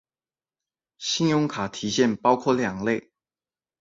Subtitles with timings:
[0.97, 3.11] 信用卡提现包括两类。